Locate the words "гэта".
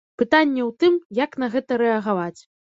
1.59-1.71